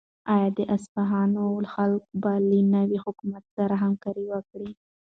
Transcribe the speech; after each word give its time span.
آیا 0.33 0.49
د 0.57 0.59
اصفهان 0.75 1.31
خلک 1.73 2.03
به 2.21 2.31
له 2.49 2.59
نوي 2.75 2.97
حکومت 3.05 3.43
سره 3.55 3.73
همکاري 3.83 4.25
وکړي؟ 4.29 4.71